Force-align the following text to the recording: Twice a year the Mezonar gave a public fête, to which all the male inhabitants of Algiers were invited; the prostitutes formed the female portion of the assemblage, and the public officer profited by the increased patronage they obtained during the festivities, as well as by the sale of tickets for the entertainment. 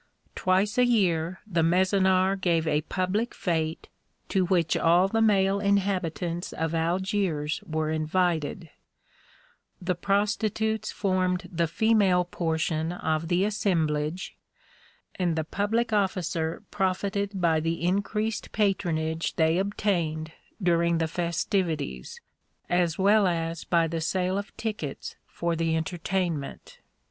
Twice 0.33 0.79
a 0.79 0.83
year 0.83 1.41
the 1.45 1.61
Mezonar 1.61 2.35
gave 2.35 2.65
a 2.67 2.81
public 2.81 3.35
fête, 3.35 3.85
to 4.29 4.45
which 4.47 4.75
all 4.75 5.07
the 5.07 5.21
male 5.21 5.59
inhabitants 5.59 6.53
of 6.53 6.73
Algiers 6.73 7.61
were 7.67 7.91
invited; 7.91 8.71
the 9.79 9.93
prostitutes 9.93 10.91
formed 10.91 11.47
the 11.51 11.67
female 11.67 12.25
portion 12.25 12.91
of 12.93 13.27
the 13.27 13.45
assemblage, 13.45 14.35
and 15.19 15.35
the 15.35 15.43
public 15.43 15.93
officer 15.93 16.63
profited 16.71 17.39
by 17.39 17.59
the 17.59 17.83
increased 17.85 18.51
patronage 18.51 19.35
they 19.35 19.59
obtained 19.59 20.31
during 20.63 20.97
the 20.97 21.07
festivities, 21.07 22.19
as 22.71 22.97
well 22.97 23.27
as 23.27 23.65
by 23.65 23.85
the 23.85 24.01
sale 24.01 24.39
of 24.39 24.57
tickets 24.57 25.15
for 25.27 25.55
the 25.55 25.77
entertainment. 25.77 26.79